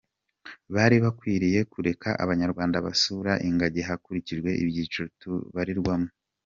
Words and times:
Bari 0.73 0.97
bakwiriye 1.03 1.59
kureka 1.71 2.09
abanyarwanda 2.23 2.77
basura 2.85 3.31
ingagi 3.47 3.81
hakurikijwe 3.89 4.49
ibyiciro 4.63 5.07
tubarirwamo. 5.21 6.09